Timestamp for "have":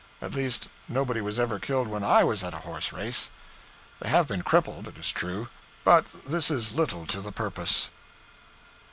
4.09-4.27